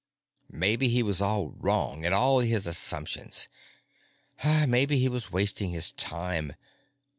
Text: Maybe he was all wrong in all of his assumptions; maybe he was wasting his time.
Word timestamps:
Maybe 0.49 0.87
he 0.89 1.03
was 1.03 1.21
all 1.21 1.49
wrong 1.49 2.05
in 2.05 2.11
all 2.11 2.39
of 2.41 2.47
his 2.47 2.65
assumptions; 2.65 3.47
maybe 4.43 4.97
he 4.97 5.07
was 5.07 5.31
wasting 5.31 5.69
his 5.73 5.91
time. 5.91 6.55